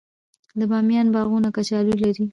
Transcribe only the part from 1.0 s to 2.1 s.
باغونه کچالو